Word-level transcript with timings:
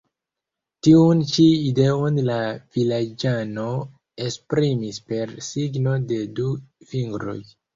Tiun 0.85 1.19
ĉi 1.31 1.43
ideon 1.65 2.17
la 2.29 2.37
vilaĝano 2.77 3.67
esprimis 4.29 5.01
per 5.13 5.37
signo 5.53 5.95
de 6.13 6.23
du 6.41 6.49
fingroj. 6.95 7.39